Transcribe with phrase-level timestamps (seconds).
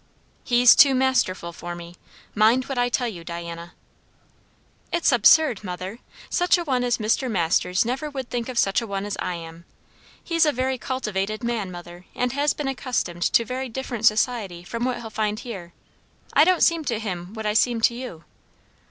[0.43, 1.93] "He's too masterful for me.
[2.33, 3.73] Mind what I tell you, Diana."
[4.91, 5.99] "It's absurd, mother!
[6.27, 7.29] Such a one as Mr.
[7.29, 9.63] Masters never would think of such a one as I am.
[10.23, 14.85] He's a very cultivated man, mother; and has been accustomed to very different society from
[14.85, 15.71] what he'll find here.
[16.33, 18.23] I don't seem to him what I seem to you."